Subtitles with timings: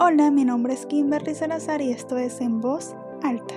[0.00, 3.54] Hola, mi nombre es Kimberly Salazar y esto es En Voz Alta.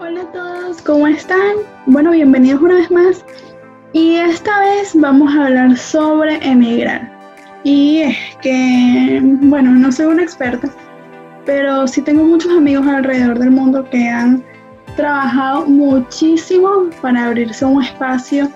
[0.00, 1.56] Hola a todos, ¿cómo están?
[1.86, 3.24] Bueno, bienvenidos una vez más.
[3.92, 7.10] Y esta vez vamos a hablar sobre emigrar.
[7.64, 10.70] Y es que, bueno, no soy una experta,
[11.44, 14.44] pero sí tengo muchos amigos alrededor del mundo que han
[14.94, 18.48] trabajado muchísimo para abrirse un espacio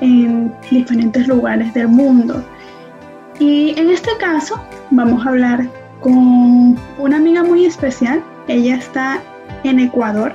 [0.00, 2.44] en diferentes lugares del mundo.
[3.38, 5.68] Y en este caso vamos a hablar
[6.00, 8.22] con una amiga muy especial.
[8.48, 9.22] Ella está
[9.64, 10.34] en Ecuador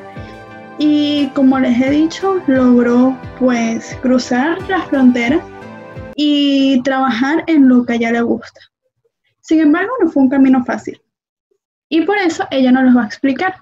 [0.77, 5.41] y como les he dicho, logró pues cruzar la frontera
[6.15, 8.59] y trabajar en lo que a ella le gusta.
[9.41, 10.99] Sin embargo, no fue un camino fácil.
[11.87, 13.55] Y por eso ella nos lo va a explicar.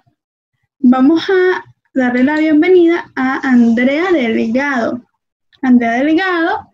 [0.79, 5.01] Vamos a darle la bienvenida a Andrea Delgado.
[5.63, 6.67] Andrea Delgado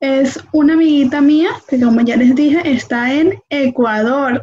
[0.00, 4.42] es una amiguita mía que, como ya les dije, está en Ecuador.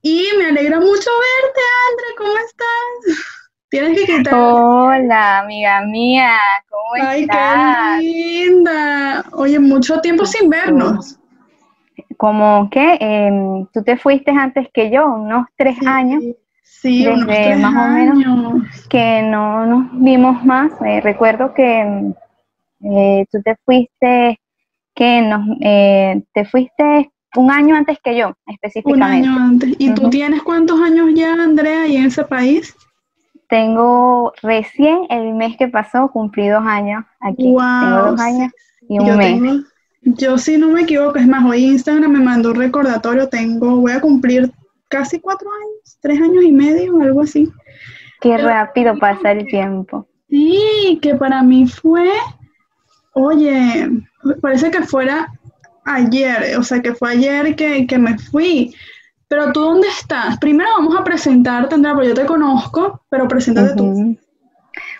[0.00, 2.14] Y me alegra mucho verte, Andrea.
[2.16, 3.26] ¿Cómo estás?
[3.68, 4.34] Tienes que quitar.
[4.34, 6.38] Hola, amiga mía,
[6.70, 7.38] ¿cómo estás?
[7.38, 9.24] Ay, qué linda.
[9.32, 11.18] Oye, mucho tiempo sin vernos.
[12.16, 16.24] Como que em, tú te fuiste antes que yo, unos tres años.
[16.64, 20.72] Sí, desde unos tres más o menos que no nos vimos más.
[20.84, 22.14] Eh, recuerdo que em,
[22.80, 24.40] eh, tú te fuiste,
[24.94, 29.28] que nos, eh, te fuiste un año antes que yo, específicamente.
[29.28, 29.76] Un año antes.
[29.78, 32.74] ¿Y tú tienes cuántos años ya, Andrea, ahí en ese país?
[33.48, 37.44] Tengo recién el mes que pasó, cumplí dos años aquí.
[37.44, 38.52] Tengo dos años
[38.88, 39.64] y un yo mes.
[40.02, 43.92] yo si no me equivoco, es más, hoy Instagram me mandó un recordatorio, tengo, voy
[43.92, 44.50] a cumplir
[44.88, 47.48] casi cuatro años, tres años y medio, algo así.
[48.20, 50.06] Qué rápido pasa el tiempo.
[50.28, 52.08] Sí, que para mí fue,
[53.12, 53.88] oye,
[54.40, 55.28] parece que fuera
[55.84, 58.74] ayer, o sea, que fue ayer que, que me fui.
[59.28, 60.38] Pero tú, ¿dónde estás?
[60.38, 64.16] Primero vamos a presentarte, Andrea, porque yo te conozco, pero preséntate tú.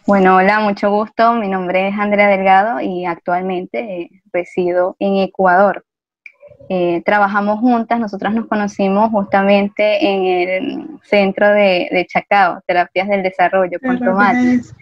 [0.06, 1.34] Bueno, hola, mucho gusto.
[1.34, 5.84] Mi nombre es Andrea Delgado y actualmente eh, resido en Ecuador.
[6.68, 13.78] Eh, trabajamos juntas, nosotras nos conocimos justamente en el centro de, Chacao, Terapias del Desarrollo,
[13.84, 14.72] con Tomás.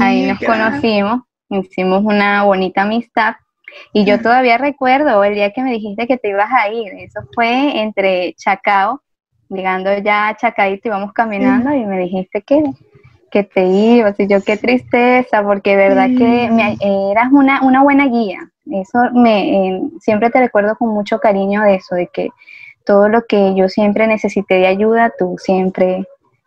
[0.00, 1.22] Ahí nos conocimos,
[1.60, 3.34] hicimos una bonita amistad
[3.92, 6.92] y yo todavía recuerdo el día que me dijiste que te ibas a ir.
[6.98, 9.02] Eso fue entre Chacao,
[9.48, 12.62] llegando ya a Chacaito, íbamos caminando y me dijiste que,
[13.30, 14.18] que te ibas.
[14.18, 16.76] Y yo, qué tristeza, porque verdad que me,
[17.10, 18.38] eras una, una buena guía.
[18.70, 22.28] Eso me, eh, siempre te recuerdo con mucho cariño de eso, de que
[22.84, 26.04] todo lo que yo siempre necesité de ayuda, tú siempre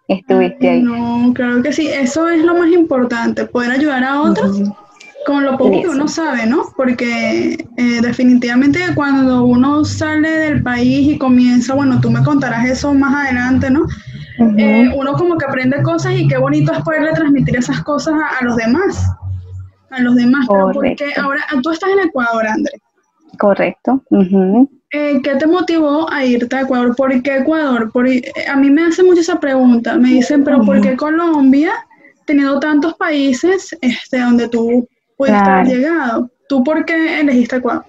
[0.07, 0.81] estuviste ahí.
[0.81, 4.61] No, claro que sí, eso es lo más importante, poder ayudar a otros
[5.25, 6.65] con lo poco que uno sabe, ¿no?
[6.77, 12.93] Porque eh, definitivamente cuando uno sale del país y comienza, bueno, tú me contarás eso
[12.93, 13.85] más adelante, ¿no?
[14.57, 18.43] Eh, uno como que aprende cosas y qué bonito es poderle transmitir esas cosas a,
[18.43, 19.09] los demás,
[19.89, 20.45] a los demás.
[20.47, 22.73] porque ahora tú estás en Ecuador, André.
[23.39, 24.03] Correcto.
[24.91, 26.95] Eh, ¿Qué te motivó a irte a Ecuador?
[26.95, 27.91] ¿Por qué Ecuador?
[28.47, 29.97] a mí me hace mucho esa pregunta.
[29.97, 31.71] Me dicen, pero ¿por qué Colombia,
[32.25, 34.87] teniendo tantos países este, donde tú
[35.17, 36.29] puede estar llegado.
[36.47, 37.85] ¿Tú por qué elegiste Ecuador?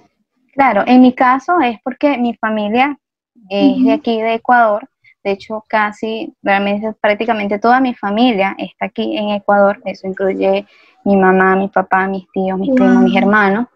[0.52, 2.98] Claro, en mi caso es porque mi familia
[3.50, 4.88] es de aquí de Ecuador.
[5.22, 9.82] De hecho, casi, realmente prácticamente toda mi familia está aquí en Ecuador.
[9.84, 10.66] Eso incluye
[11.04, 13.66] mi mamá, mi papá, mis tíos, mis primos, mis hermanos.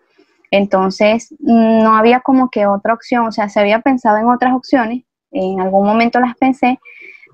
[0.51, 3.27] Entonces, no había como que otra opción.
[3.27, 5.05] O sea, se había pensado en otras opciones.
[5.33, 6.81] En algún momento las pensé,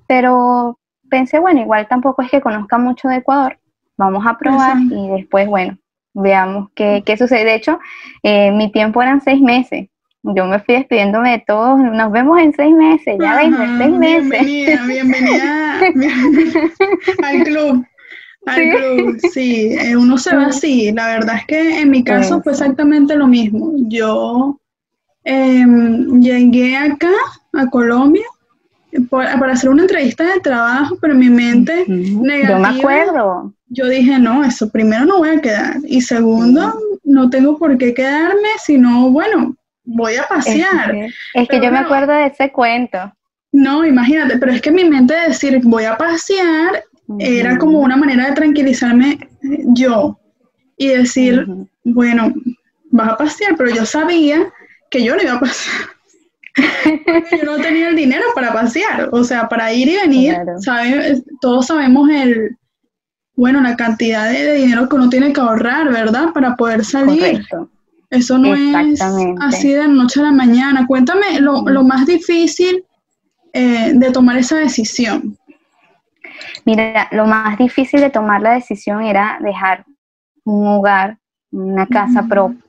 [0.06, 0.78] pero
[1.08, 3.58] pensé, bueno, igual tampoco es que conozca mucho de Ecuador.
[3.96, 5.78] Vamos a probar y después, bueno,
[6.16, 7.44] veamos qué, qué sucede.
[7.44, 7.78] De hecho,
[8.22, 9.88] eh, mi tiempo eran seis meses.
[10.22, 11.78] Yo me fui despidiéndome de todos.
[11.78, 13.16] Nos vemos en seis meses.
[13.20, 14.28] Ya ven, seis meses.
[14.28, 15.80] Bienvenida, bienvenida
[17.22, 17.86] al club.
[18.46, 20.92] Al club, sí, eh, uno se va así.
[20.92, 23.72] La verdad es que en mi caso fue exactamente lo mismo.
[23.88, 24.60] Yo
[25.24, 27.10] em, llegué acá,
[27.52, 28.24] a Colombia,
[29.10, 32.48] para hacer una entrevista de trabajo, pero mi mente negativa.
[32.48, 33.52] Yo me acuerdo.
[33.68, 35.76] Yo dije, no, eso primero no voy a quedar.
[35.86, 40.94] Y segundo, no tengo por qué quedarme, sino, bueno, voy a pasear.
[41.34, 43.12] Es que, yo me acuerdo de ese cuento.
[43.52, 46.84] No, imagínate, pero es que mi mente de decir voy a pasear
[47.18, 49.18] era como una manera de tranquilizarme
[49.68, 50.18] yo
[50.76, 51.46] y decir,
[51.84, 52.34] bueno,
[52.90, 54.52] vas a pasear, pero yo sabía
[54.90, 55.95] que yo no iba a pasear
[56.56, 60.36] yo no tenía el dinero para pasear, o sea, para ir y venir,
[61.40, 62.56] todos sabemos el,
[63.36, 66.32] bueno, la cantidad de, dinero que uno tiene que ahorrar, ¿verdad?
[66.32, 67.44] Para poder salir.
[68.08, 69.00] Eso no es
[69.40, 70.86] así de noche a la mañana.
[70.86, 72.84] Cuéntame lo, más difícil
[73.52, 75.36] eh, de tomar esa decisión.
[76.64, 79.84] Mira, lo más difícil de tomar la decisión era dejar
[80.44, 81.18] un hogar,
[81.50, 82.65] una casa propia.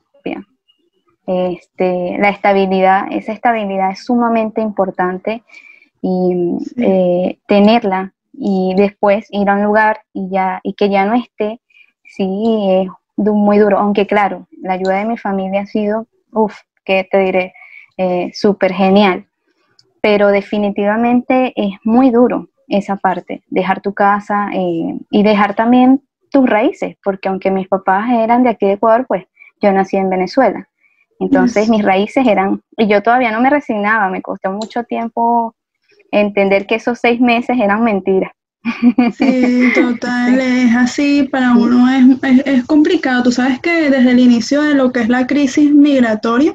[1.28, 5.42] Este, la estabilidad, esa estabilidad es sumamente importante
[6.00, 11.14] y eh, tenerla y después ir a un lugar y ya y que ya no
[11.14, 11.60] esté,
[12.04, 12.88] sí es
[13.18, 13.78] muy duro.
[13.78, 17.52] Aunque claro, la ayuda de mi familia ha sido, uff, que te diré,
[17.98, 19.26] eh, súper genial.
[20.00, 26.00] Pero definitivamente es muy duro esa parte, dejar tu casa eh, y dejar también
[26.30, 29.26] tus raíces, porque aunque mis papás eran de aquí de Ecuador, pues
[29.60, 30.66] yo nací en Venezuela.
[31.20, 35.54] Entonces mis raíces eran, y yo todavía no me resignaba, me costó mucho tiempo
[36.12, 38.32] entender que esos seis meses eran mentiras.
[39.16, 41.88] Sí, total, es así, para uno
[42.22, 43.24] es, es, complicado.
[43.24, 46.54] Tú sabes que desde el inicio de lo que es la crisis migratoria,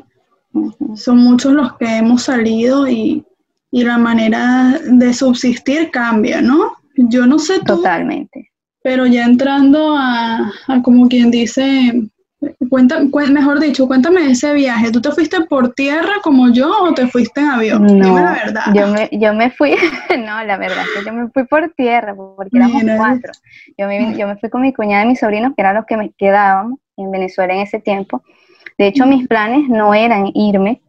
[0.95, 3.25] son muchos los que hemos salido y,
[3.71, 6.74] y la manera de subsistir cambia, ¿no?
[6.95, 7.77] Yo no sé tú.
[7.77, 8.51] Totalmente.
[8.83, 10.51] Pero ya entrando a,
[10.83, 12.10] como quien dice,
[12.69, 12.99] cuenta,
[13.31, 14.91] mejor dicho, cuéntame ese viaje.
[14.91, 17.85] ¿Tú te fuiste por tierra como yo o te fuiste en avión?
[17.85, 18.63] No, Dime la verdad.
[18.73, 19.75] Yo me, yo me fui,
[20.17, 23.31] no, la verdad es que yo me fui por tierra porque éramos cuatro.
[23.77, 25.97] Yo me, yo me fui con mi cuñada y mis sobrinos, que eran los que
[25.97, 28.23] me quedábamos en Venezuela en ese tiempo.
[28.77, 30.81] De hecho, mis planes no eran irme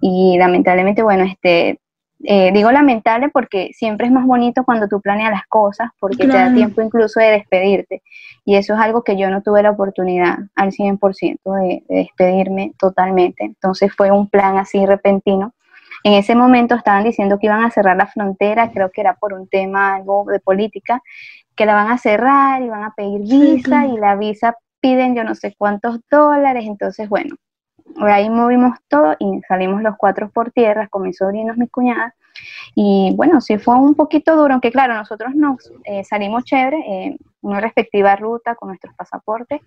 [0.00, 1.80] y lamentablemente, bueno, este,
[2.22, 6.36] eh, digo lamentable porque siempre es más bonito cuando tú planeas las cosas, porque te
[6.36, 8.02] da tiempo incluso de despedirte.
[8.44, 12.72] Y eso es algo que yo no tuve la oportunidad al 100% de, de despedirme
[12.78, 13.44] totalmente.
[13.44, 15.52] Entonces fue un plan así repentino.
[16.02, 19.32] En ese momento estaban diciendo que iban a cerrar la frontera, creo que era por
[19.32, 21.02] un tema algo de política,
[21.56, 25.24] que la van a cerrar y van a pedir visa y la visa piden yo
[25.24, 26.64] no sé cuántos dólares.
[26.66, 27.36] Entonces, bueno,
[28.06, 32.14] ahí movimos todo y salimos los cuatro por tierra con mis sobrinos, mis cuñadas.
[32.74, 37.16] Y bueno, sí fue un poquito duro, aunque claro, nosotros nos eh, salimos chévere, en
[37.42, 39.60] una respectiva ruta con nuestros pasaportes,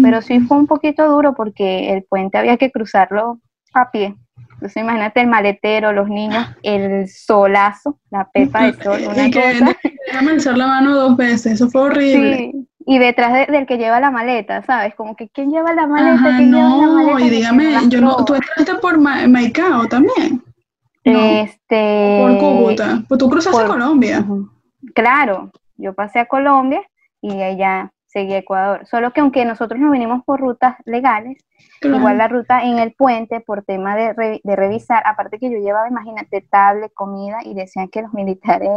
[0.00, 3.40] pero sí fue un poquito duro porque el puente había que cruzarlo
[3.74, 4.14] a pie.
[4.54, 9.42] Entonces imagínate el maletero, los niños, el solazo, la pepa de sol, una y que
[9.58, 10.52] cosa.
[10.56, 12.50] la mano dos veces, eso fue horrible.
[12.52, 14.94] Sí, y detrás del que lleva la maleta, ¿sabes?
[14.94, 16.36] Como que ¿quién lleva la maleta?
[16.36, 17.26] ¿Quién no, lleva la maleta?
[17.26, 20.42] y dígame, yo no, tú entraste por Maicao también.
[21.02, 24.24] Este, por Cúcuta, pues tú cruzaste a Colombia.
[24.94, 26.82] Claro, yo pasé a Colombia
[27.20, 28.86] y ella seguía Ecuador.
[28.86, 31.36] Solo que aunque nosotros no vinimos por rutas legales,
[31.82, 35.88] igual la ruta en el puente por tema de, de, revisar, aparte que yo llevaba,
[35.88, 38.70] imagínate, tablet, comida y decían que los militares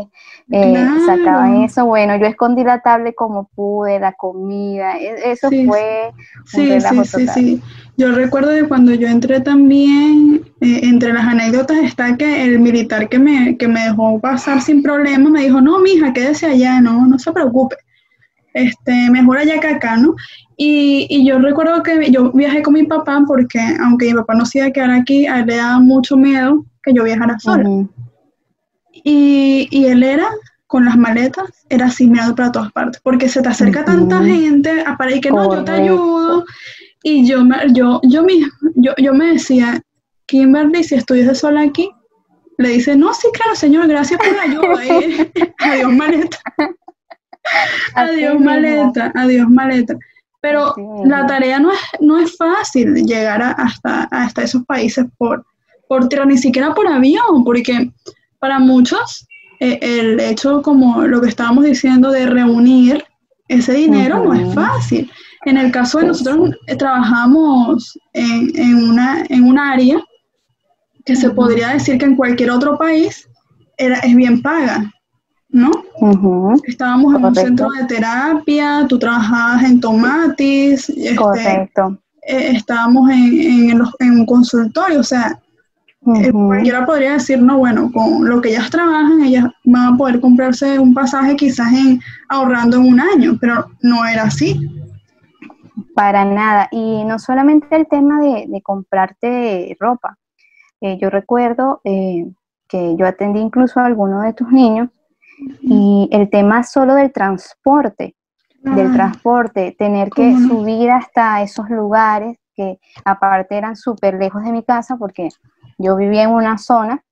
[0.51, 1.85] eh, sacaban eso.
[1.85, 6.11] Bueno, yo escondí la tablet como pude, la comida, e, eso fue
[6.45, 7.61] sí, sí, Sí, sí.
[7.95, 13.07] Yo recuerdo de cuando yo entré también, eh, entre las anécdotas está que el militar
[13.07, 17.07] que me, que me dejó pasar sin problema me dijo, no, mija, quédese allá, no,
[17.07, 17.77] no se preocupe
[18.53, 20.15] este, mejor allá que acá, ¿no?
[20.57, 24.59] Y, yo recuerdo que yo viajé con mi papá porque aunque mi papá no se
[24.59, 27.69] iba a quedar aquí, a él le daba mucho miedo que yo viajara sola.
[28.91, 30.27] y, y, él era,
[30.65, 34.83] con las maletas, era así mirando para todas partes, porque se te acerca tanta gente,
[34.97, 36.45] para y que no, yo te ayudo.
[37.03, 37.43] Y yo,
[37.73, 38.25] yo, yo,
[38.75, 39.81] yo, yo me decía,
[40.25, 41.89] Kimberly, si estuvieses sola aquí,
[42.57, 45.45] le dice, no, sí, claro, señor, gracias por la ayuda.
[45.59, 46.39] adiós, maleta.
[47.95, 49.95] Adiós maleta, adiós maleta.
[50.41, 50.75] Pero
[51.05, 55.45] la tarea no es, no es fácil llegar hasta, hasta esos países por,
[55.87, 57.91] por tierra, ni siquiera por avión, porque
[58.39, 59.27] para muchos
[59.59, 63.03] eh, el hecho, como lo que estábamos diciendo, de reunir
[63.47, 65.09] ese dinero no es fácil.
[65.45, 69.97] En el caso de nosotros eh, trabajamos en, en, una, en un área
[71.05, 73.27] que se podría decir que en cualquier otro país
[73.77, 74.91] era, es bien paga.
[75.49, 75.71] ¿No?
[76.65, 81.97] Estábamos en un centro de terapia, tú trabajabas en Tomatis, este, Correcto.
[82.21, 85.39] Eh, estábamos en, un consultorio, o sea,
[86.15, 90.19] eh, cualquiera podría decir, no, bueno, con lo que ellas trabajan, ellas van a poder
[90.19, 94.59] comprarse un pasaje quizás en ahorrando en un año, pero no era así.
[95.95, 100.17] Para nada, y no solamente el tema de, comprarte ropa.
[100.81, 104.89] Eh, yo recuerdo que yo atendí incluso a algunos de tus niños
[105.61, 108.15] y el tema solo del transporte,
[108.63, 114.63] del transporte, tener que subir hasta esos lugares que aparte eran súper lejos de mi
[114.63, 115.29] casa porque
[115.77, 117.03] yo vivía en una zona.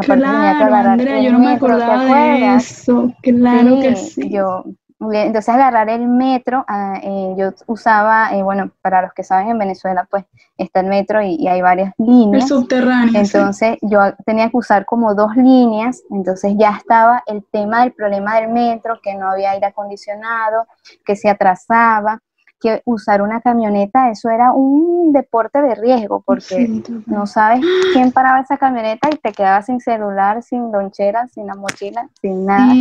[0.00, 4.30] claro, Andrea, yo no me acordaba de eso, claro que sí.
[4.30, 4.64] Yo,
[5.00, 9.58] entonces agarrar el metro, ah, eh, yo usaba, eh, bueno, para los que saben en
[9.58, 10.24] Venezuela, pues
[10.56, 12.44] está el metro y, hay varias líneas.
[12.44, 13.20] El subterráneo.
[13.20, 18.40] Entonces yo tenía que usar como dos líneas, entonces ya estaba el tema del problema
[18.40, 20.66] del metro, que no había aire acondicionado,
[21.04, 22.20] que se atrasaba
[22.60, 27.60] que usar una camioneta, eso era un deporte de riesgo, porque no sabes
[27.92, 32.46] quién paraba esa camioneta y te quedabas sin celular, sin lonchera, sin la mochila, sin
[32.46, 32.72] nada.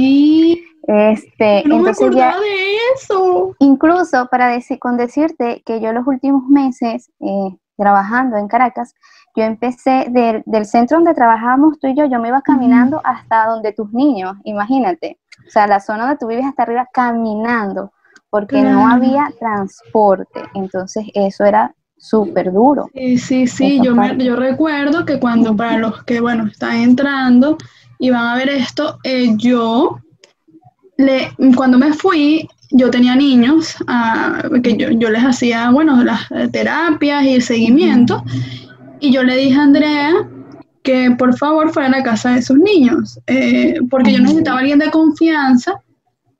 [0.86, 3.56] Este, no entonces me ya, de eso.
[3.60, 8.94] Incluso para decir, con decirte que yo los últimos meses eh, trabajando en Caracas,
[9.36, 13.74] yo empecé del, centro donde trabajábamos tú y yo, yo me iba caminando hasta donde
[13.74, 15.20] tus niños, imagínate.
[15.48, 17.92] O sea, la zona donde tú vives hasta arriba caminando
[18.34, 22.90] porque no había transporte, entonces eso era súper duro.
[22.96, 27.60] Sí, sí, sí, yo, yo recuerdo que cuando para los que, bueno, están entrando
[28.00, 30.00] y van a ver esto, eh, yo,
[30.98, 36.22] le, cuando me fui, yo tenía niños, ah, que yo, les hacía, bueno, las
[36.52, 38.24] terapias y el seguimiento,
[39.00, 40.12] y yo le dije a Andrea
[40.82, 44.80] que por favor fuera a la casa de sus niños, eh, porque yo necesitaba alguien
[44.80, 45.80] de confianza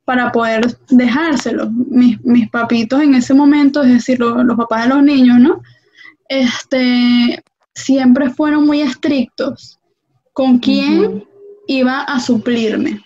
[0.06, 1.70] para poder dejárselo.
[1.72, 5.62] Mis, mis papitos en ese momento, es decir, los papás de los niños, ¿no?
[6.28, 7.44] Este,
[7.74, 9.80] siempre fueron muy estrictos
[10.34, 11.24] con quién
[11.68, 13.02] iba a suplirme.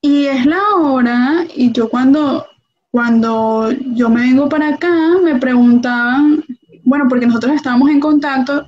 [0.00, 2.46] Y es la hora, y yo cuando,
[2.90, 6.44] cuando yo me vengo para acá, me preguntaban,
[6.84, 8.64] bueno, porque nosotros estábamos en contacto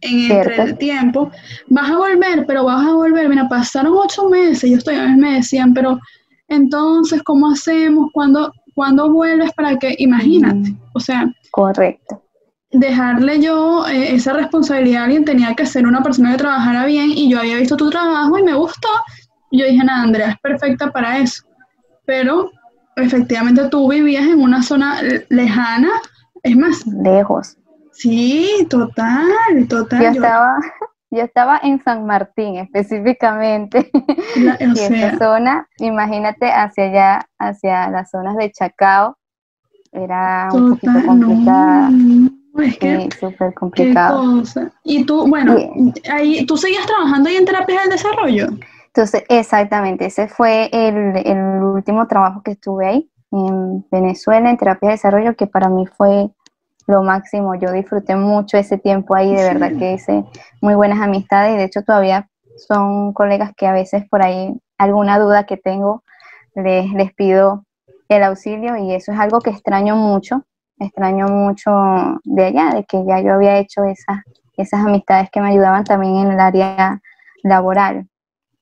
[0.00, 1.30] en el tiempo,
[1.68, 5.16] vas a volver, pero vas a volver, mira, pasaron ocho meses, yo estoy, a veces
[5.16, 6.00] me decían, pero
[6.52, 8.10] entonces, ¿cómo hacemos?
[8.12, 12.22] cuando cuando vuelves para que, imagínate, o sea, correcto.
[12.70, 17.10] Dejarle yo eh, esa responsabilidad a alguien tenía que ser una persona que trabajara bien
[17.10, 18.88] y yo había visto tu trabajo y me gustó.
[19.50, 21.44] Y yo dije, nada, Andrea es perfecta para eso.
[22.06, 22.50] Pero
[22.96, 25.90] efectivamente tú vivías en una zona lejana,
[26.42, 26.86] es más.
[26.86, 27.58] Lejos.
[27.92, 29.28] Sí, total,
[29.68, 30.02] total.
[30.02, 30.56] Yo, estaba,
[31.12, 33.90] yo estaba en San Martín específicamente.
[34.36, 39.16] y esa zona, imagínate hacia allá, hacia las zonas de Chacao,
[39.92, 41.90] era un poquito complicada.
[42.58, 44.42] es que, súper complicado.
[44.84, 45.54] Y tú, bueno,
[46.10, 48.46] ahí, ¿tú seguías trabajando ahí en terapia del desarrollo?
[48.86, 54.90] Entonces, exactamente, ese fue el, el último trabajo que estuve ahí en Venezuela en terapia
[54.90, 56.30] de desarrollo, que para mí fue
[56.86, 57.54] lo máximo.
[57.54, 60.24] Yo disfruté mucho ese tiempo ahí, de verdad que hice
[60.60, 65.18] muy buenas amistades y de hecho todavía son colegas que a veces por ahí alguna
[65.18, 66.02] duda que tengo
[66.54, 67.64] les, les pido
[68.08, 70.44] el auxilio y eso es algo que extraño mucho,
[70.78, 71.70] extraño mucho
[72.24, 74.22] de allá, de que ya yo había hecho esas,
[74.56, 77.00] esas amistades que me ayudaban también en el área
[77.42, 78.06] laboral.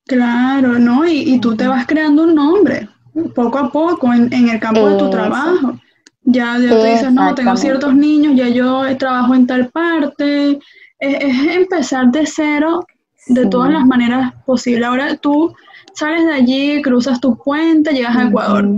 [0.07, 1.07] Claro, ¿no?
[1.07, 2.89] Y, tú te vas creando un nombre
[3.35, 5.75] poco a poco en, el campo de tu trabajo.
[6.23, 10.59] Ya, ya te dices, no, tengo ciertos niños, ya yo trabajo en tal parte.
[10.99, 12.87] Es, empezar de cero
[13.27, 14.87] de todas las maneras posibles.
[14.87, 15.55] Ahora tú
[15.95, 18.69] sales de allí, cruzas tu puente, llegas a Ecuador.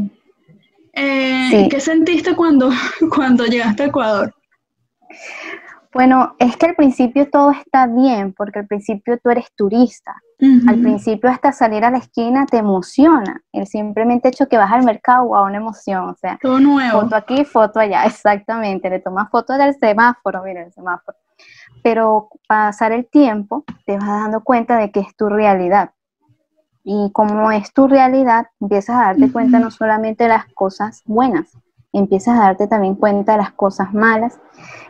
[0.94, 2.70] Eh, ¿Qué sentiste cuando,
[3.14, 4.34] cuando llegaste a Ecuador?
[5.92, 10.14] Bueno, es que al principio todo está bien, porque al principio tú eres turista.
[10.66, 13.42] Al principio hasta salir a la esquina te emociona.
[13.52, 16.08] El simplemente hecho que vas al mercado, a una emoción.
[16.08, 17.02] O sea, todo nuevo.
[17.02, 18.90] Foto aquí, foto allá, exactamente.
[18.90, 21.16] Le tomas foto del semáforo, mira el semáforo.
[21.82, 25.90] Pero pasar el tiempo, te vas dando cuenta de que es tu realidad.
[26.82, 31.56] Y como es tu realidad, empiezas a darte cuenta no solamente de las cosas buenas,
[31.92, 34.38] empiezas a darte también cuenta de las cosas malas,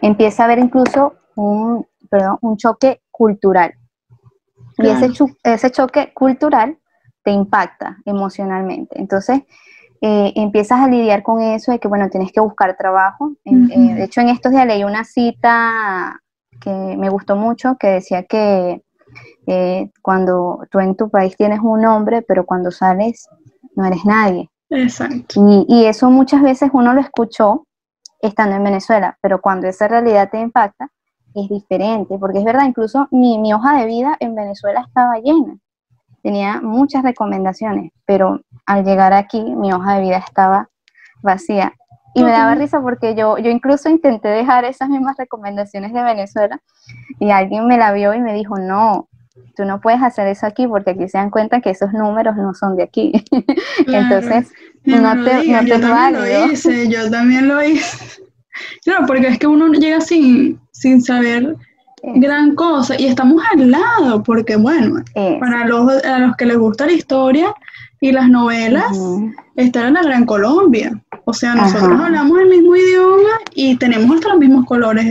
[0.01, 3.75] empieza a haber incluso un, perdón, un choque cultural.
[4.79, 5.11] Y ese,
[5.45, 6.79] ese choque cultural
[7.23, 8.99] te impacta emocionalmente.
[8.99, 9.43] Entonces,
[10.01, 13.33] eh, empiezas a lidiar con eso de que, bueno, tienes que buscar trabajo.
[13.45, 16.21] Eh, de hecho, en estos días leí una cita
[16.61, 18.83] que me gustó mucho, que decía que
[19.47, 23.29] eh, cuando tú en tu país tienes un nombre, pero cuando sales
[23.77, 24.51] no eres nadie.
[24.73, 25.65] Exacto.
[25.69, 27.67] Y, eso muchas veces uno lo escuchó
[28.21, 30.89] estando en Venezuela, pero cuando esa realidad te impacta,
[31.35, 35.57] es diferente, porque es verdad, incluso mi, mi hoja de vida en Venezuela estaba llena,
[36.23, 40.69] tenía muchas recomendaciones, pero al llegar aquí mi hoja de vida estaba
[41.23, 41.73] vacía.
[42.15, 46.61] Y me daba risa porque yo, yo incluso intenté dejar esas mismas recomendaciones de Venezuela
[47.19, 49.09] y alguien me la vio y me dijo, no,
[49.57, 52.55] tú no puedes hacer eso aquí porque aquí se dan cuenta que esos números no
[52.55, 53.13] son de aquí.
[53.87, 54.53] Entonces,
[54.85, 57.99] no yo también lo hice, yo también lo hice.
[58.85, 61.57] Claro, porque es que uno llega sin, sin saber
[62.17, 65.03] gran cosa y estamos al lado, porque bueno,
[65.41, 67.55] para los, a los que les gusta la historia,
[68.03, 68.99] y las novelas
[69.55, 70.93] están en la Gran Colombia.
[71.25, 75.07] O sea, nosotros hablamos el mismo idioma y tenemos los mismos colores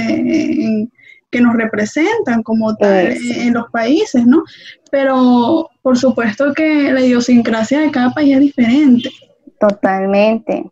[1.32, 4.44] que nos representan como tal en los países, ¿no?
[4.92, 9.10] Pero por supuesto que la idiosincrasia de cada país es diferente.
[9.62, 10.70] Totalmente.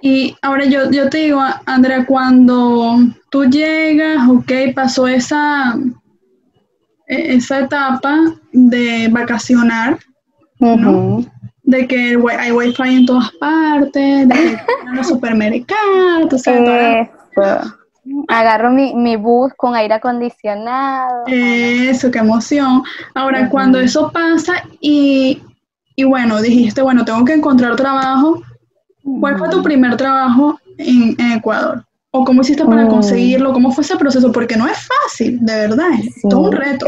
[0.00, 2.96] Y ahora yo, yo te digo, Andrea, cuando
[3.30, 5.78] tú llegas, ok, pasó esa,
[7.06, 8.18] e, esa etapa
[8.52, 9.98] de vacacionar,
[10.58, 11.24] ¿no?
[11.64, 14.58] de que hay wifi en todas partes, de que
[14.88, 16.42] en los supermercados,
[18.26, 21.22] Agarro mi, bus con aire acondicionado.
[21.28, 22.82] Eso, qué emoción.
[23.14, 25.40] Ahora, cuando eso pasa y,
[26.04, 28.42] bueno, dijiste, bueno, tengo que encontrar trabajo,
[29.20, 31.84] ¿cuál fue tu primer trabajo en, Ecuador?
[32.10, 32.88] ¿O cómo hiciste para mm.
[32.88, 33.52] conseguirlo?
[33.52, 34.32] ¿Cómo fue ese proceso?
[34.32, 36.86] Porque no es fácil, de verdad, es todo un reto.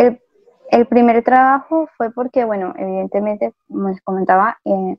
[0.70, 4.96] El primer trabajo fue porque, bueno, evidentemente, como les comentaba, eh,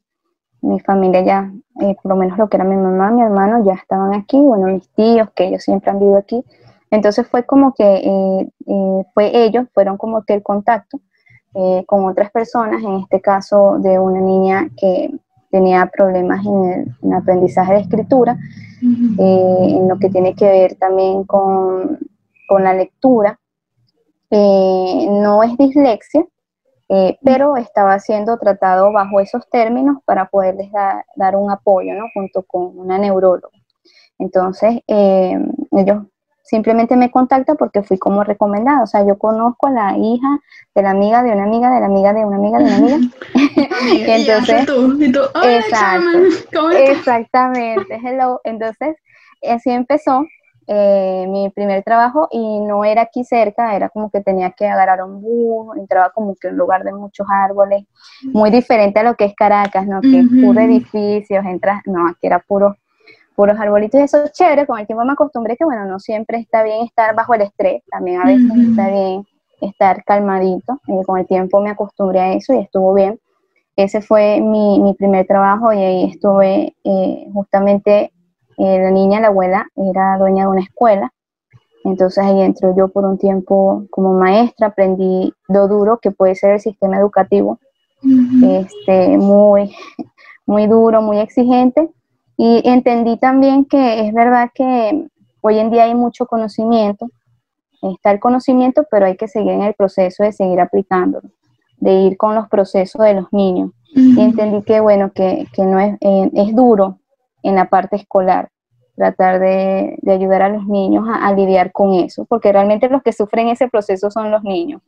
[0.61, 3.73] mi familia ya, eh, por lo menos lo que era mi mamá, mi hermano, ya
[3.73, 6.43] estaban aquí, bueno, mis tíos, que ellos siempre han vivido aquí.
[6.91, 10.99] Entonces fue como que eh, fue ellos, fueron como que el contacto
[11.85, 15.09] con otras personas, en este caso de una niña que
[15.49, 18.37] tenía problemas en el, aprendizaje de escritura,
[18.81, 21.97] en lo que tiene que ver también con,
[22.47, 23.39] con la lectura.
[24.29, 26.25] Eh, no es dislexia,
[26.89, 30.69] eh, pero estaba siendo tratado bajo esos términos para poderles
[31.15, 32.05] dar un apoyo, ¿no?
[32.13, 33.57] Junto con una neuróloga.
[34.17, 35.37] Entonces, eh,
[35.71, 36.03] ellos
[36.45, 38.83] simplemente me contactan porque fui como recomendada.
[38.83, 40.39] O sea, yo conozco a la hija
[40.75, 42.97] de la amiga de una amiga de la amiga de una amiga de una amiga.
[43.93, 44.67] y entonces,
[45.43, 48.39] exacto, exactamente, hello.
[48.43, 48.95] Entonces,
[49.49, 50.25] así empezó.
[50.67, 55.03] Eh, mi primer trabajo y no era aquí cerca, era como que tenía que agarrar
[55.03, 57.83] un bus, entraba como que un lugar de muchos árboles,
[58.23, 60.01] muy diferente a lo que es Caracas, ¿no?
[60.01, 62.75] Que es puro edificios, entras, no, aquí era puro,
[63.35, 66.39] puros arbolitos y eso es chévere, con el tiempo me acostumbré que bueno, no siempre
[66.39, 69.25] está bien estar bajo el estrés, también a veces está bien
[69.61, 73.19] estar calmadito, y con el tiempo me acostumbré a eso y estuvo bien.
[73.75, 78.11] Ese fue mi, mi primer trabajo y ahí estuve eh, justamente
[78.57, 81.11] eh, la niña, la abuela, era dueña de una escuela.
[81.83, 86.53] Entonces ahí entró yo por un tiempo como maestra, aprendí lo duro que puede ser
[86.53, 87.59] el sistema educativo,
[88.43, 89.75] este, muy,
[90.45, 91.89] muy duro, muy exigente.
[92.37, 95.07] Y entendí también que es verdad que
[95.41, 97.09] hoy en día hay mucho conocimiento,
[97.81, 101.29] está el conocimiento, pero hay que seguir en el proceso de seguir aplicándolo,
[101.77, 103.71] de ir con los procesos de los niños.
[103.95, 106.99] Y entendí que, bueno, que, que no es, eh, es duro
[107.43, 108.49] en la parte escolar,
[108.95, 113.49] tratar de, ayudar a los niños a, lidiar con eso, porque realmente los que sufren
[113.49, 114.81] ese proceso son los niños.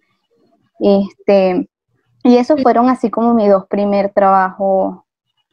[0.79, 1.69] Este,
[2.23, 4.97] y esos fueron así como mis dos primer trabajos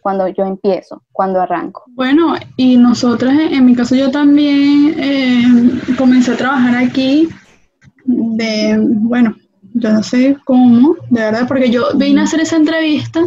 [0.04, 1.84] cuando yo empiezo, cuando arranco.
[1.94, 7.30] Bueno, y nosotras, en mi caso yo también eh, comencé a trabajar aquí
[8.04, 9.34] de, bueno,
[9.72, 13.22] yo no sé cómo, de verdad, porque yo vine a hacer esa entrevista,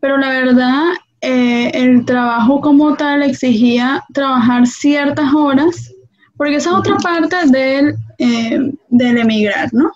[0.00, 0.86] pero la verdad
[1.20, 5.94] eh, el trabajo como tal exigía trabajar ciertas horas,
[6.36, 9.92] porque esa es otra parte del, eh, del emigrar, ¿no?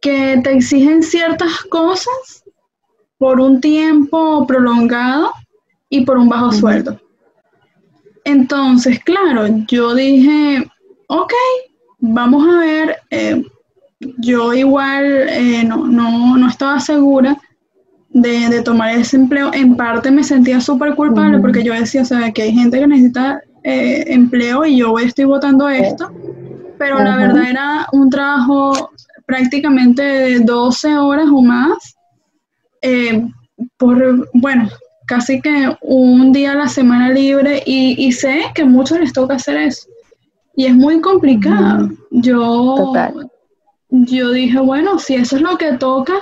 [0.00, 2.44] Que te exigen ciertas cosas
[3.18, 5.32] por un tiempo prolongado
[5.90, 7.00] y por un bajo sueldo.
[8.24, 10.70] Entonces, claro, yo dije,
[11.08, 11.32] ok,
[11.98, 13.42] vamos a ver, eh,
[14.18, 15.26] yo igual
[15.66, 17.38] no, no, no estaba segura
[18.10, 22.32] de, tomar ese empleo, en parte me sentía súper culpable porque yo decía, o sea,
[22.32, 26.10] que hay gente que necesita eh, empleo y yo estoy votando esto,
[26.78, 28.90] pero la verdad era un trabajo
[29.26, 31.96] prácticamente de 12 horas o más,
[32.82, 33.26] eh,
[33.76, 34.68] por, bueno,
[35.06, 39.34] casi que un día a la semana libre y, sé que a muchos les toca
[39.34, 39.88] hacer eso.
[40.54, 41.90] Y es muy complicado.
[42.10, 42.92] Yo,
[43.90, 46.14] yo dije, bueno, si eso es lo que toca,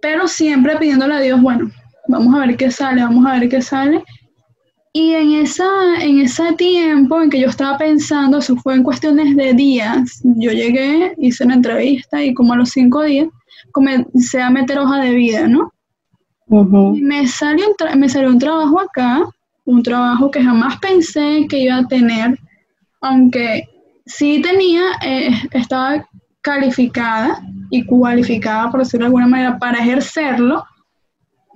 [0.00, 1.70] pero siempre pidiéndole a Dios, bueno,
[2.08, 4.04] vamos a ver qué sale, vamos a ver qué sale.
[4.92, 5.66] Y en, esa,
[6.00, 10.52] en ese tiempo en que yo estaba pensando, eso fue en cuestiones de días, yo
[10.52, 13.28] llegué, hice una entrevista y como a los cinco días
[13.74, 15.72] comencé a meter hoja de vida, ¿no?
[16.48, 19.22] y me, salió un me salió un trabajo acá,
[19.64, 22.38] un trabajo que jamás pensé que iba a tener,
[23.00, 23.68] aunque
[24.06, 26.06] sí tenía, eh, estaba
[26.40, 30.64] calificada y cualificada, por decirlo de alguna manera, para ejercerlo,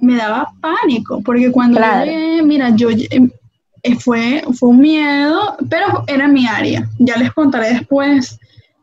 [0.01, 6.27] me daba pánico, porque cuando llegué, mira, yo eh, fue, fue un miedo, pero era
[6.27, 6.89] mi área.
[6.99, 8.39] Ya les contaré después,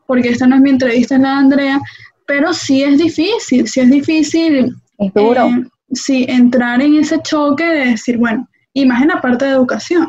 [0.06, 1.80] porque esta no es mi entrevista, es la de Andrea,
[2.26, 4.74] pero sí es difícil, sí es difícil.
[4.98, 5.46] Es duro.
[5.46, 9.52] Eh, sí, entrar en ese choque de decir, bueno, y más en la parte de
[9.52, 10.08] educación.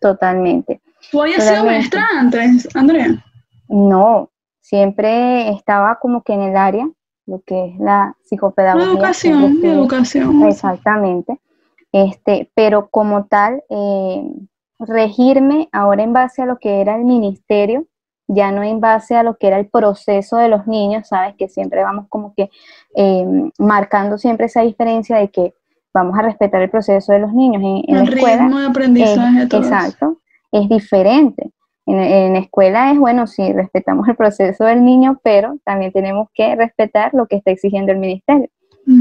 [0.00, 0.80] Totalmente.
[1.10, 3.24] ¿Tú habías sido maestra antes, Andrea?
[3.68, 4.30] No,
[4.60, 6.88] siempre estaba como que en el área,
[7.26, 8.88] lo que es la psicopedagogía.
[8.88, 10.42] educación, educación.
[10.44, 11.38] Exactamente.
[11.92, 14.22] Este, pero como tal, eh,
[14.78, 17.86] regirme ahora en base a lo que era el ministerio,
[18.28, 21.48] ya no en base a lo que era el proceso de los niños, sabes que
[21.48, 22.50] siempre vamos como que
[22.94, 23.26] eh,
[23.58, 25.54] marcando siempre esa diferencia de que
[25.94, 28.42] vamos a respetar el proceso de los niños en, el la escuela.
[28.42, 29.42] Ritmo de aprendizaje.
[29.42, 30.18] exacto,
[30.52, 31.50] es diferente.
[31.86, 36.54] En, la escuela es, bueno, sí, respetamos el proceso del niño, pero también tenemos que
[36.54, 38.50] respetar lo que está exigiendo el ministerio.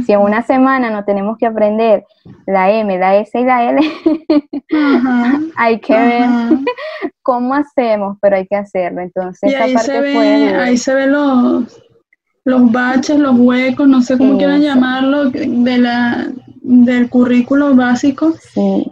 [0.05, 2.03] Si en una semana no tenemos que aprender
[2.45, 3.79] la M, la S y la L,
[5.55, 6.25] hay que ver
[7.21, 9.01] cómo hacemos, pero hay que hacerlo.
[9.01, 11.81] Entonces, ahí, se ve, ahí se ven los,
[12.43, 16.27] los baches, los huecos, no sé cómo quieran llamarlo, de la,
[16.61, 18.33] del currículo básico.
[18.53, 18.91] Sí.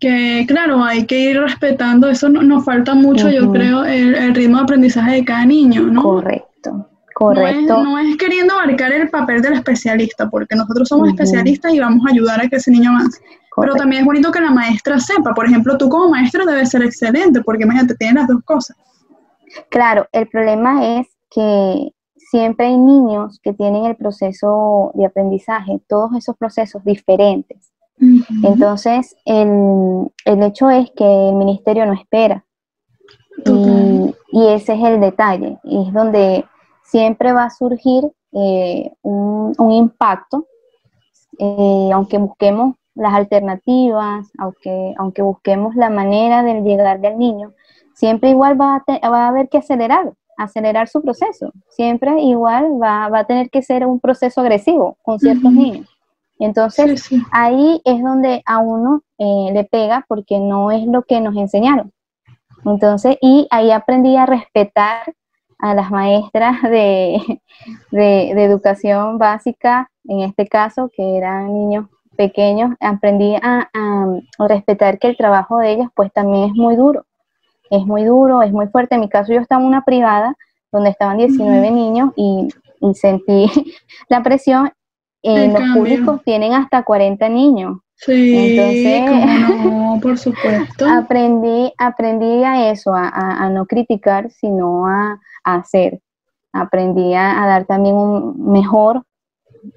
[0.00, 4.56] Que claro, hay que ir respetando, eso nos falta mucho, yo creo, el, el, ritmo
[4.58, 6.02] de aprendizaje de cada niño, ¿no?
[6.02, 6.88] Correcto.
[7.18, 7.82] Correcto.
[7.82, 12.12] No es, queriendo abarcar el papel del especialista, porque nosotros somos especialistas y vamos a
[12.12, 13.20] ayudar a que ese niño avance.
[13.60, 15.34] Pero también es bonito que la maestra sepa.
[15.34, 18.76] Por ejemplo, tú como maestra debes ser excelente, porque imagínate, tienes las dos cosas.
[19.68, 26.14] Claro, el problema es que siempre hay niños que tienen el proceso de aprendizaje, todos
[26.16, 27.72] esos procesos diferentes.
[28.44, 32.44] Entonces, el, el, hecho es que el ministerio no espera.
[33.44, 35.58] Y, y, ese es el detalle.
[35.64, 36.44] Y es donde
[36.88, 40.46] siempre va a surgir eh, un, impacto,
[41.38, 47.52] eh, aunque busquemos las alternativas, aunque, aunque busquemos la manera de llegar al niño,
[47.94, 51.52] siempre igual va a, va a haber que acelerar, acelerar su proceso.
[51.68, 55.88] Siempre igual va, a tener que ser un proceso agresivo con ciertos niños.
[56.40, 61.36] Entonces, ahí es donde a uno eh, le pega porque no es lo que nos
[61.36, 61.92] enseñaron.
[62.64, 65.14] Entonces, y ahí aprendí a respetar
[65.58, 67.40] a las maestras de,
[67.92, 73.68] educación básica, en este caso, que eran niños pequeños, aprendí a,
[74.38, 77.06] respetar que el trabajo de ellas pues también es muy duro,
[77.70, 78.94] es muy duro, es muy fuerte.
[78.94, 80.36] En mi caso yo estaba en una privada
[80.72, 82.48] donde estaban 19 niños y,
[82.94, 83.50] sentí
[84.08, 84.72] la presión.
[85.20, 87.78] En los públicos tienen hasta 40 niños.
[88.00, 90.86] Sí, Entonces, por supuesto.
[90.88, 96.00] aprendí, aprendí a eso, a no criticar, sino a, hacer.
[96.52, 99.04] Aprendí a, dar también un mejor,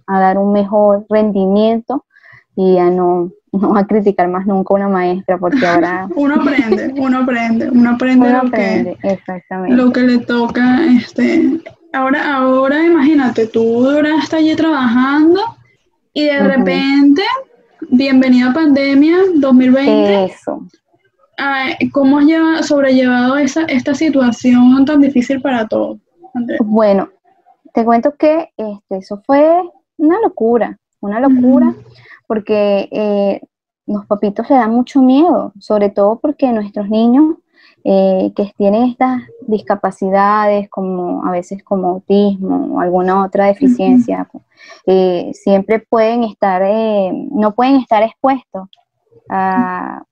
[0.08, 2.06] a dar un mejor rendimiento
[2.56, 6.08] y a no, no a criticar más nunca a una maestra porque ahora...
[6.16, 8.98] uno aprende, uno aprende, uno aprende, lo, que,
[9.70, 10.86] lo que le toca.
[10.86, 11.60] Este,
[11.94, 15.42] ahora, ahora imagínate, tú ahora estás allí trabajando
[16.14, 17.24] y de repente,
[17.90, 20.26] bienvenida pandemia 2020.
[20.26, 20.66] Eso.
[21.92, 25.98] ¿Cómo has sobrellevado esa, esta situación tan difícil para todos?
[26.64, 27.10] Bueno,
[27.74, 29.62] te cuento que este, eso fue
[29.98, 31.74] una locura, una locura,
[32.28, 33.42] porque eh,
[33.88, 37.38] los papitos le dan mucho miedo, sobre todo porque nuestros niños
[37.84, 44.30] eh, que tienen estas discapacidades, como a veces como autismo o alguna otra deficiencia,
[44.86, 46.62] eh, siempre pueden estar,
[47.32, 48.68] no pueden estar expuestos
[49.30, 50.04] a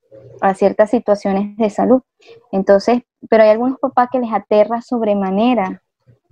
[0.42, 2.02] a ciertas situaciones de salud.
[2.52, 5.82] Entonces, pero hay algunos papás que les aterra sobremanera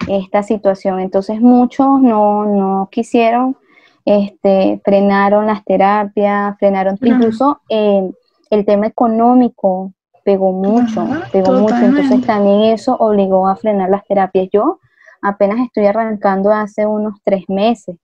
[0.08, 1.00] esta situación.
[1.00, 3.58] Entonces, muchos no, no quisieron,
[4.06, 8.10] este, frenaron las terapias, frenaron, incluso eh,
[8.50, 9.93] el tema económico
[10.27, 11.77] pegó mucho, pegó mucho.
[11.77, 14.49] Entonces, también eso obligó a frenar las terapias.
[14.51, 14.79] Yo
[15.21, 17.95] apenas estoy arrancando hace unos tres meses,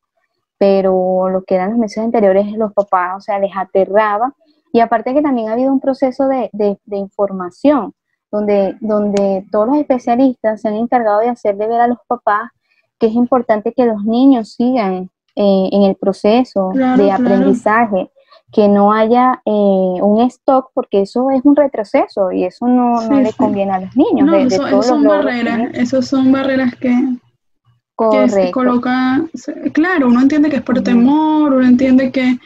[0.58, 4.34] pero lo que eran los meses anteriores, los papás, o sea, les aterraba
[4.72, 6.50] y aparte que también ha habido un proceso de,
[6.92, 7.94] información,
[8.32, 12.52] donde, donde todos los especialistas se han encargado de hacerle ver a los papás
[13.00, 18.10] que es importante que los niños sigan eh, en el proceso de aprendizaje,
[18.54, 23.34] que no haya eh, un stock, porque eso es un retroceso y eso no, le
[23.34, 24.28] conviene a los niños.
[24.28, 26.94] No, eso, son barreras, esos son barreras que,
[28.30, 29.30] se colocan.
[29.74, 32.38] Claro, uno entiende que es por temor, uno entiende que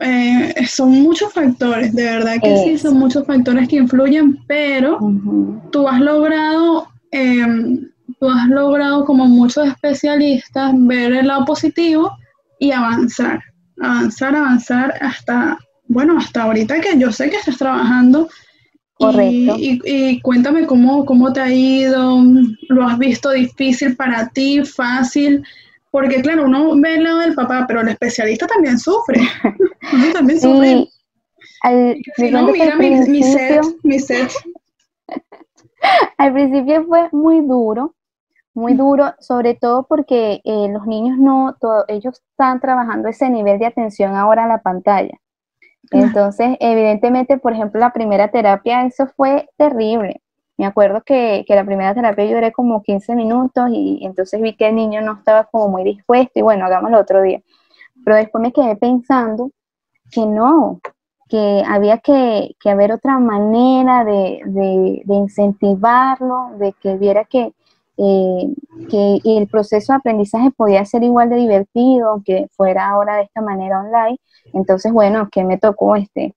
[0.00, 4.98] eh, son muchos factores, de verdad que sí, son muchos factores que influyen, pero
[5.70, 12.10] tú has logrado, em, tú has logrado como muchos especialistas ver el lado positivo
[12.58, 13.40] y avanzar,
[13.80, 18.28] avanzar, avanzar hasta, bueno, hasta ahorita que yo sé que estás trabajando.
[18.94, 19.56] Correcto.
[19.58, 22.22] Y, cuéntame cómo, cómo te ha ido,
[22.68, 25.42] lo has visto difícil para ti, fácil,
[25.90, 29.20] porque claro, uno ve el lado del papá, pero el especialista también sufre.
[29.92, 30.88] Uno también sufre.
[31.62, 34.32] Al, si no, mira mi, mi set, mi set.
[36.18, 37.94] al principio fue muy duro,
[38.54, 43.58] muy duro, sobre todo porque eh, los niños no, todo, ellos están trabajando ese nivel
[43.58, 45.18] de atención ahora a la pantalla.
[45.90, 50.22] Entonces, evidentemente, por ejemplo, la primera terapia, eso fue terrible.
[50.56, 54.56] Me acuerdo que, que, la primera terapia yo duré como 15 minutos y, entonces vi
[54.56, 57.42] que el niño no estaba como muy dispuesto y bueno, hagámoslo otro día.
[58.04, 59.50] Pero después me quedé pensando
[60.12, 60.80] que no,
[61.28, 67.52] que había que, que haber otra manera de, de, de, incentivarlo, de que viera que,
[67.96, 68.52] eh,
[68.90, 73.40] que el proceso de aprendizaje podía ser igual de divertido, aunque fuera ahora de esta
[73.40, 74.18] manera online.
[74.52, 76.34] Entonces, bueno, que me tocó este,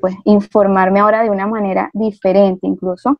[0.00, 3.18] pues informarme ahora de una manera diferente incluso.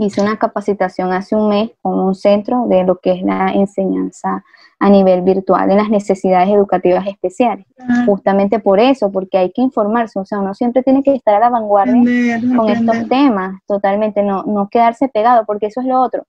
[0.00, 4.44] Hice una capacitación hace un mes con un centro de lo que es la enseñanza
[4.78, 7.66] a nivel virtual en las necesidades educativas especiales.
[8.06, 11.40] Justamente por eso, porque hay que informarse, o sea, uno siempre tiene que estar a
[11.40, 16.24] la vanguardia con estos temas, totalmente, no, no quedarse pegado, porque eso es lo otro.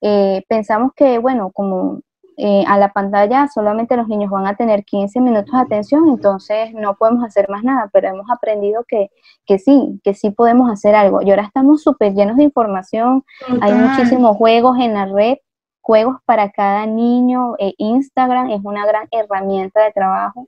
[0.00, 2.00] Eh, pensamos que, bueno, como
[2.40, 6.72] eh, a la pantalla solamente los niños van a tener 15 minutos de atención, entonces
[6.72, 9.10] no podemos hacer más nada, pero hemos aprendido que,
[9.44, 11.20] que sí, que sí podemos hacer algo.
[11.20, 13.24] Y ahora estamos súper llenos de información,
[13.60, 15.38] hay muchísimos juegos en la red,
[15.80, 20.46] juegos para cada niño, eh, Instagram es una gran herramienta de trabajo,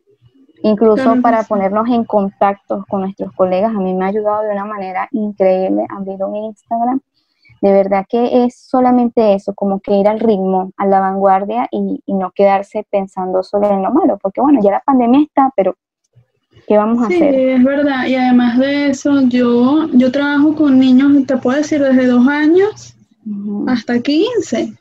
[0.63, 4.65] incluso para ponernos en contacto con nuestros colegas, a mí me ha ayudado de una
[4.65, 7.01] manera increíble abrir un Instagram
[7.61, 12.01] de verdad que es solamente eso, como que ir al ritmo, a la vanguardia y,
[12.07, 15.77] no quedarse pensando solo en lo malo, porque bueno, ya la pandemia está, pero
[16.67, 17.35] ¿qué vamos a hacer?
[17.35, 21.83] Sí, es verdad, y además de eso, yo, yo trabajo con niños, te puedo decir,
[21.83, 22.97] desde dos años
[23.67, 24.73] hasta 15,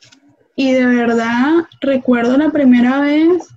[0.56, 3.48] y de verdad recuerdo la primera vez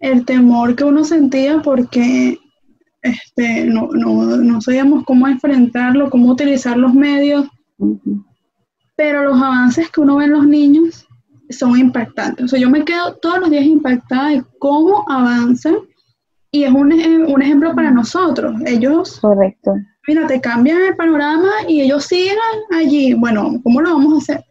[0.00, 2.38] el temor que uno sentía porque
[3.02, 7.46] este, no, no, no sabíamos cómo enfrentarlo, cómo utilizar los medios
[9.02, 11.08] pero los avances que uno ve en los niños
[11.50, 12.44] son impactantes.
[12.44, 15.74] O sea, yo me quedo todos los días impactada de cómo avanzan
[16.52, 18.54] y es un, un ejemplo para nosotros.
[18.64, 19.74] Ellos, correcto.
[20.06, 22.36] Mira, te cambian el panorama y ellos siguen
[22.70, 23.14] allí.
[23.14, 24.44] Bueno, ¿cómo lo vamos a hacer?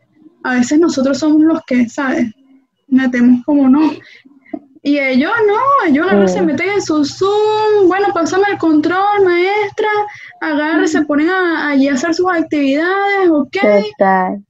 [0.43, 2.29] A veces nosotros somos los que, ¿sabes?
[2.89, 3.89] Metemos como no.
[4.83, 9.87] Y ellos no, ellos se meten en su Zoom, bueno, pásame el control, maestra,
[10.41, 13.57] agarra, se ponen allí a hacer sus actividades, ok.
[13.97, 14.43] Total.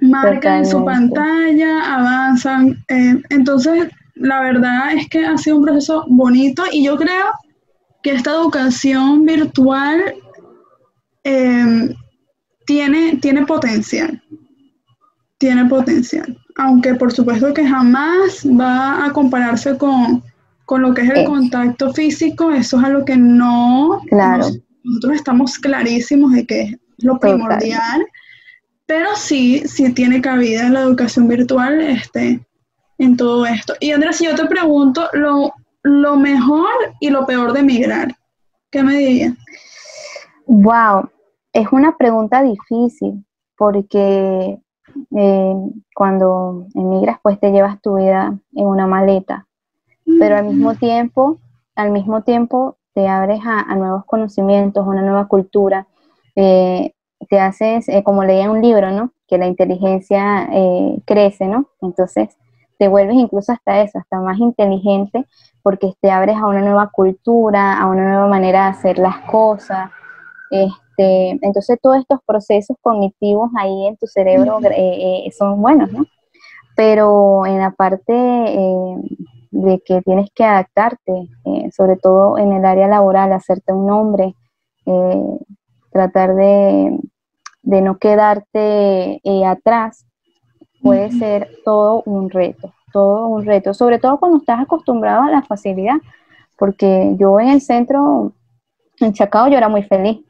[0.00, 2.82] Marcan en su pantalla, avanzan.
[2.88, 7.26] Eh, entonces, la verdad es que ha sido un proceso bonito y yo creo
[8.02, 10.14] que esta educación virtual
[11.24, 11.94] eh,
[12.64, 14.22] tiene, tiene potencial.
[15.38, 20.22] Tiene potencial aunque por supuesto que jamás va a compararse con,
[20.68, 21.24] lo que es el eh.
[21.24, 24.46] contacto físico, eso es algo que no, claro.
[24.84, 28.06] Nosotros estamos clarísimos de que es lo primordial,
[28.86, 32.44] pero sí, sí tiene cabida en la educación virtual este,
[32.98, 33.74] en todo esto.
[33.80, 36.68] Y Andrés, si yo te pregunto lo, lo mejor
[37.00, 38.14] y lo peor de migrar,
[38.70, 39.34] ¿qué me dirías?
[40.46, 41.08] Wow,
[41.52, 43.24] es una pregunta difícil
[43.56, 44.58] porque
[45.16, 45.54] eh,
[45.94, 49.46] cuando emigras, pues te llevas tu vida en una maleta,
[50.18, 51.38] pero al mismo tiempo,
[51.76, 55.86] al mismo tiempo te abres a, nuevos conocimientos, una nueva cultura,
[56.36, 56.92] eh,
[57.28, 59.12] te haces, eh, como leía un libro, ¿no?
[59.28, 60.48] Que la inteligencia
[61.04, 61.66] crece, ¿no?
[61.80, 62.36] Entonces
[62.80, 65.26] te vuelves incluso hasta eso, hasta más inteligente,
[65.62, 69.90] porque te abres a una nueva cultura, a una nueva manera de hacer las cosas.
[70.50, 76.06] Este, entonces todos estos procesos cognitivos ahí en tu cerebro eh, eh, son buenos, ¿no?
[76.74, 78.96] Pero en la parte eh,
[79.50, 81.28] de que tienes que adaptarte,
[81.76, 84.34] sobre todo en el área laboral, hacerte un nombre,
[85.90, 86.98] tratar de,
[87.62, 90.06] de, no quedarte atrás,
[90.82, 95.42] puede ser todo un reto, todo un reto, sobre todo cuando estás acostumbrado a la
[95.42, 95.96] facilidad,
[96.56, 98.32] porque yo en el centro,
[99.00, 100.20] en Chacao, yo era muy feliz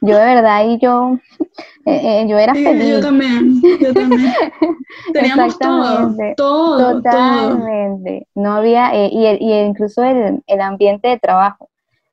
[0.00, 1.18] yo de verdad y yo,
[1.86, 2.88] eh, eh, yo era feliz.
[2.88, 4.32] Yo también, yo también.
[5.12, 8.26] Teníamos todo, todo, totalmente.
[8.34, 11.68] No había, eh, y, y, incluso el, el, ambiente de trabajo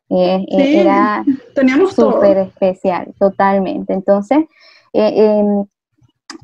[0.10, 1.24] era
[1.92, 3.94] súper especial, totalmente.
[3.94, 4.46] Entonces,
[4.92, 5.66] em,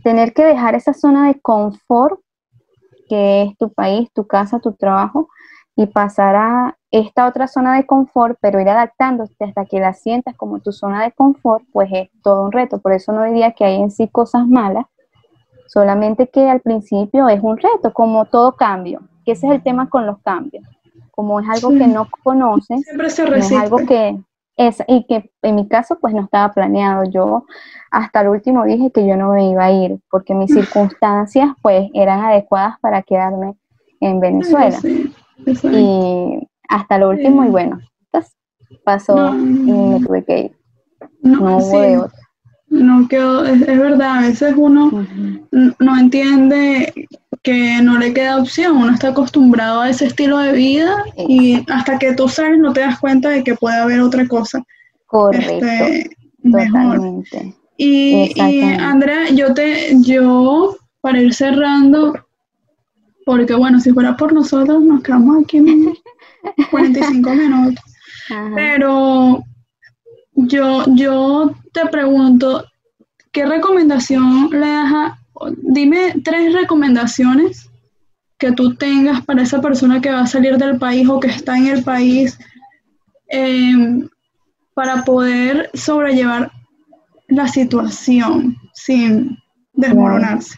[0.04, 2.20] tener que dejar esa zona de confort
[3.10, 5.30] que es tu país, tu casa, tu trabajo,
[5.76, 10.36] y pasar a esta otra zona de confort, pero ir adaptándote hasta que la sientas
[10.38, 12.80] como tu zona de confort, pues es todo un reto.
[12.80, 14.86] Por eso no diría que hay en sí cosas malas,
[15.68, 19.02] solamente que al principio es un reto, como todo cambio.
[19.26, 20.64] que ese es el tema con los cambios.
[21.12, 24.18] Como es algo que no conoces, es algo que
[24.56, 27.04] es, y que en mi caso pues no estaba planeado.
[27.10, 27.46] Yo
[27.92, 31.90] hasta el último dije que yo no me iba a ir porque mis circunstancias pues
[31.94, 33.56] eran adecuadas para quedarme
[34.00, 34.78] en Venezuela.
[35.46, 37.80] Y hasta lo último y bueno,
[38.12, 38.36] pues,
[38.84, 40.52] pasó y me tuve que ir.
[41.22, 42.02] No, hubo de.
[42.68, 45.06] No quedó, es, verdad, a veces uno
[45.52, 47.08] no entiende
[47.44, 52.00] que no le queda opción, uno está acostumbrado a ese estilo de vida y hasta
[52.00, 54.64] que tú sales no te das cuenta de que puede haber otra cosa.
[55.06, 55.66] Correcto.
[55.66, 56.10] Este,
[56.44, 57.56] totalmente.
[57.78, 62.14] Y, y, Andrea, yo te, yo, para ir cerrando,
[63.26, 65.94] porque bueno, si fuera por nosotros nos quedamos aquí en
[66.72, 67.84] 45 minutos.
[68.56, 69.44] Pero
[70.34, 72.66] yo, yo te pregunto,
[73.32, 75.20] ¿qué recomendación le das a,
[75.58, 77.70] dime tres recomendaciones
[78.38, 81.58] que tú tengas para esa persona que va a salir del país o que está
[81.58, 82.38] en el país
[83.28, 84.08] em,
[84.74, 86.52] para poder sobrellevar
[87.28, 89.38] la situación sin
[89.74, 90.58] desmoronarse?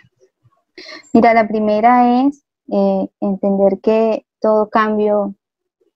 [1.14, 5.36] Mira, la primera es eh, entender que todo cambio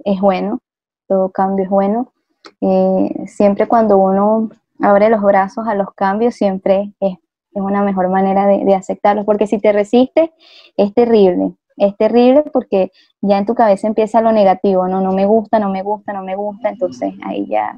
[0.05, 0.59] es bueno,
[1.07, 2.13] todo cambio es bueno.
[2.61, 4.49] Eh, siempre cuando uno
[4.81, 7.17] abre los brazos a los cambios, siempre es,
[7.53, 10.29] una mejor manera de, aceptarlos, porque si te resistes,
[10.77, 15.25] es terrible, es terrible porque ya en tu cabeza empieza lo negativo, no, no me
[15.25, 17.77] gusta, no me gusta, no me gusta, entonces ahí ya,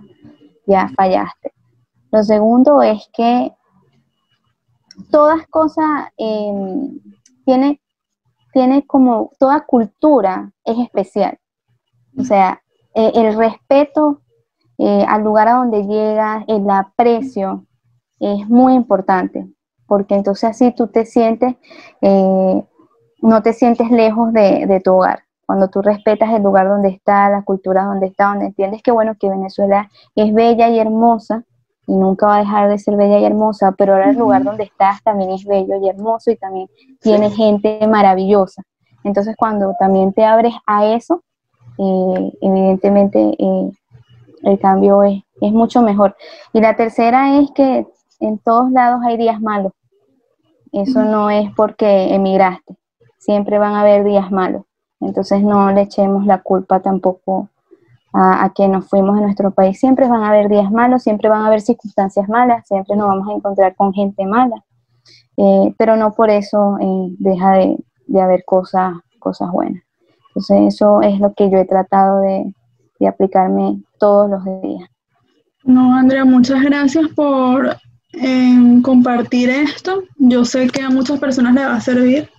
[0.68, 1.54] ya fallaste.
[2.12, 3.52] Lo segundo es que
[5.10, 7.00] todas cosas em,
[7.46, 7.82] tiene,
[8.54, 11.40] tiene como, toda cultura es especial.
[12.18, 12.62] O sea,
[12.94, 14.22] eh, el respeto
[14.78, 17.66] eh, al lugar a donde llegas, el aprecio,
[18.20, 19.48] es muy importante,
[19.86, 21.56] porque entonces así tú te sientes,
[22.02, 22.64] eh,
[23.22, 25.24] no te sientes lejos de, tu hogar.
[25.46, 29.16] Cuando tú respetas el lugar donde está, la cultura donde está, donde entiendes que bueno,
[29.20, 31.44] que Venezuela es bella y hermosa,
[31.86, 34.64] y nunca va a dejar de ser bella y hermosa, pero ahora el lugar donde
[34.64, 36.70] estás también es bello y hermoso y también
[37.02, 38.64] tiene gente maravillosa.
[39.04, 41.24] Entonces cuando también te abres a eso,
[41.78, 43.72] eh, evidentemente eh,
[44.44, 46.16] el cambio es, es mucho mejor.
[46.54, 47.88] Y la tercera es que
[48.20, 49.74] en todos lados hay días malos.
[50.72, 52.76] Eso no es porque emigraste.
[53.20, 54.64] Siempre van a haber días malos.
[55.00, 57.50] Entonces no le echemos la culpa tampoco
[58.14, 59.80] a, que nos fuimos de nuestro país.
[59.80, 63.28] Siempre van a haber días malos, siempre van a haber circunstancias malas, siempre nos vamos
[63.28, 64.64] a encontrar con gente mala.
[65.38, 66.78] Eh, pero no por eso
[67.18, 69.84] deja de, de haber cosas, cosas buenas.
[70.36, 72.54] Entonces eso es lo que yo he tratado de,
[73.06, 74.90] aplicarme todos los días.
[75.66, 77.76] No, Andrea, muchas gracias por
[78.14, 80.04] em, compartir esto.
[80.20, 82.30] Yo sé que a muchas personas le va a servir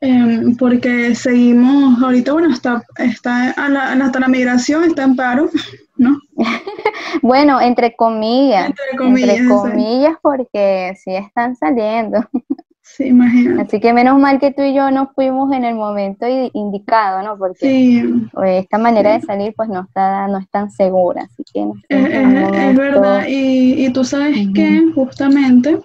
[0.00, 5.50] em, porque seguimos, ahorita, bueno, está, está hasta la migración está en paro,
[5.98, 6.18] ¿no?
[7.22, 8.70] bueno, entre comillas.
[8.70, 9.36] Entre comillas.
[9.36, 12.24] Entre comillas porque sí están saliendo.
[12.96, 13.62] Sí, imagínate.
[13.62, 17.36] Así que menos mal que tú y yo nos fuimos en el momento indicado, ¿no?
[17.36, 18.04] Porque
[18.44, 23.24] esta manera de salir pues no está no es tan segura, así que es, verdad
[23.28, 25.80] y, tú sabes que justamente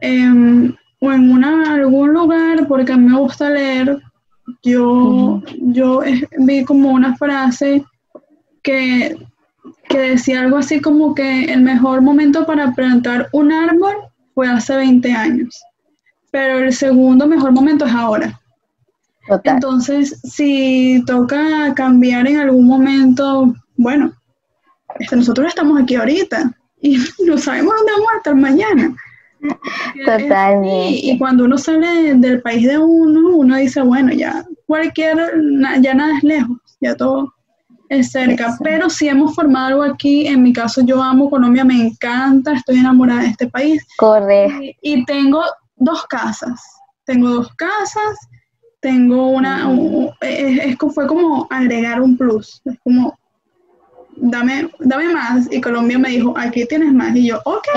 [0.00, 3.98] em, o en una, algún lugar, porque a mí me gusta leer,
[4.62, 6.02] yo, yo
[6.38, 7.84] vi como una frase
[8.62, 9.16] que,
[9.88, 13.96] que decía algo así como que el mejor momento para plantar un árbol
[14.34, 15.66] fue hace 20 años
[16.36, 18.38] pero el segundo mejor momento es ahora.
[19.42, 24.12] Entonces, si toca cambiar en algún momento, bueno,
[24.98, 28.96] este, nosotros estamos aquí ahorita y no sabemos dónde vamos a estar mañana.
[30.04, 31.06] Totalmente.
[31.06, 35.16] Y, cuando uno sale del país de uno, uno dice, bueno, ya cualquier,
[35.80, 37.32] ya nada es lejos, ya todo
[37.88, 38.58] es cerca.
[38.62, 42.80] Pero si hemos formado algo aquí, en mi caso yo amo Colombia, me encanta, estoy
[42.80, 43.82] enamorada de este país.
[43.96, 44.60] Correcto.
[44.82, 45.40] y tengo
[45.76, 46.60] dos casas.
[47.04, 48.18] Tengo dos casas,
[48.80, 49.70] tengo una,
[50.20, 53.16] es, fue como agregar un plus, es como,
[54.16, 55.50] dame, dame más.
[55.52, 57.14] Y Colombia me dijo, aquí tienes más.
[57.16, 57.68] Y yo, ok.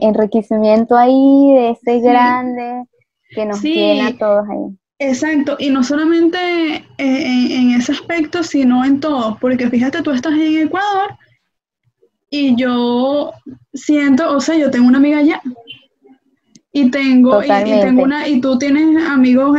[0.00, 2.84] enriquecimiento ahí de ese grande
[3.30, 4.78] que nos tiene a todos ahí.
[5.00, 10.10] Exacto, y no solamente eh, en, en, ese aspecto, sino en todo, porque fíjate, tú
[10.10, 11.16] estás en Ecuador
[12.30, 13.32] y yo
[13.72, 15.40] siento, o sea, yo tengo una amiga allá,
[16.72, 19.58] y tengo, y, tengo una, y tú tienes amigos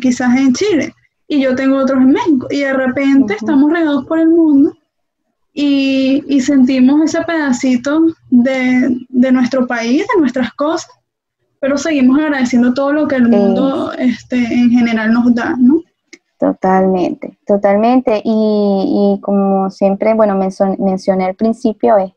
[0.00, 0.94] quizás en Chile
[1.28, 4.72] y yo tengo otros en México y de repente estamos regados por el mundo
[5.52, 10.90] y, sentimos ese pedacito de, nuestro país, de nuestras cosas,
[11.60, 15.82] pero seguimos agradeciendo todo lo que el mundo este, en general nos da, ¿no?
[16.38, 18.22] Totalmente, totalmente.
[18.24, 20.38] Y, y como siempre, bueno,
[20.78, 22.12] mencioné al principio, es,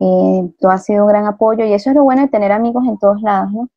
[0.00, 2.84] eh, todo ha sido un gran apoyo y eso es lo bueno de tener amigos
[2.86, 3.68] en todos lados, ¿no?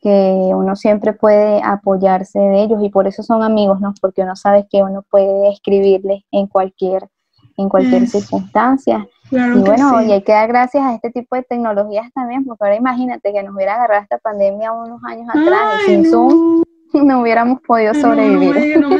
[0.00, 3.94] Que uno siempre puede apoyarse de ellos y por eso son amigos, ¿no?
[4.00, 7.08] Porque uno sabe que uno puede escribirles en cualquier,
[7.56, 9.06] en cualquier circunstancia.
[9.30, 12.76] y bueno, y hay que dar gracias a este tipo de tecnologías también, porque ahora
[12.76, 16.62] imagínate que nos hubiera agarrado esta pandemia unos años atrás y sin Zoom
[16.94, 18.80] no hubiéramos podido sobrevivir.
[18.80, 18.90] No,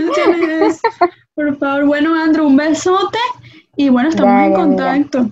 [1.34, 3.18] Por favor, bueno, Andrew, un besote
[3.74, 5.26] y bueno, estamos en contacto.